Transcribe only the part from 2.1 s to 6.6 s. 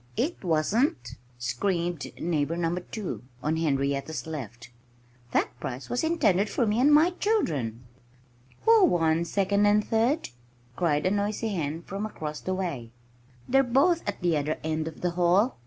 Neighbor Number 2 (on Henrietta's left). "That prize was intended